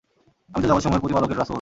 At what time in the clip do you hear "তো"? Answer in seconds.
0.63-0.67